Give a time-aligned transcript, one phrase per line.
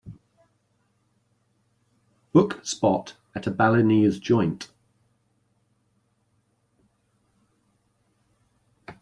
[2.33, 4.71] book spot at a balinese joint